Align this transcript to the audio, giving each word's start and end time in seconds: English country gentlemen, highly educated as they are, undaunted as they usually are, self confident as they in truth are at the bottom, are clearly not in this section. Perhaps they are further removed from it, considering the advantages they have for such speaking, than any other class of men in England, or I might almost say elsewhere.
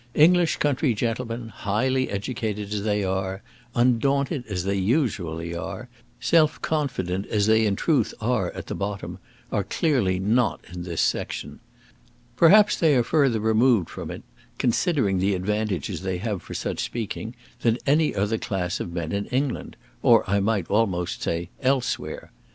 English 0.15 0.57
country 0.57 0.95
gentlemen, 0.95 1.49
highly 1.49 2.09
educated 2.09 2.73
as 2.73 2.81
they 2.81 3.03
are, 3.03 3.43
undaunted 3.75 4.43
as 4.47 4.63
they 4.63 4.73
usually 4.73 5.53
are, 5.53 5.89
self 6.19 6.59
confident 6.63 7.27
as 7.27 7.45
they 7.45 7.67
in 7.67 7.75
truth 7.75 8.11
are 8.19 8.49
at 8.53 8.65
the 8.65 8.73
bottom, 8.73 9.19
are 9.51 9.63
clearly 9.63 10.17
not 10.17 10.59
in 10.73 10.81
this 10.81 11.01
section. 11.01 11.59
Perhaps 12.35 12.77
they 12.77 12.95
are 12.95 13.03
further 13.03 13.39
removed 13.39 13.91
from 13.91 14.09
it, 14.09 14.23
considering 14.57 15.19
the 15.19 15.35
advantages 15.35 16.01
they 16.01 16.17
have 16.17 16.41
for 16.41 16.55
such 16.55 16.79
speaking, 16.81 17.35
than 17.61 17.77
any 17.85 18.15
other 18.15 18.39
class 18.39 18.79
of 18.79 18.91
men 18.93 19.11
in 19.11 19.27
England, 19.27 19.75
or 20.01 20.27
I 20.27 20.39
might 20.39 20.67
almost 20.67 21.21
say 21.21 21.49
elsewhere. 21.61 22.31